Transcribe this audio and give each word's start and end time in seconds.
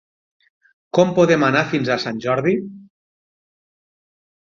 Com 0.99 1.13
podem 1.19 1.45
anar 1.49 1.63
fins 1.75 1.93
a 1.93 2.01
Sant 2.07 2.25
Jordi? 2.27 2.57